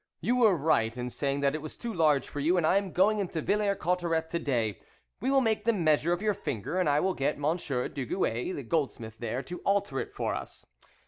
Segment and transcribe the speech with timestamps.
[0.19, 2.91] You were right in saying that it was too large for you, and I am
[2.91, 4.81] going into Villers Cotterets to day,
[5.19, 8.63] we will take the measure of your finger, and I will get Monsieur Dugu6, the
[8.63, 10.65] gold smith there, to alter it for us."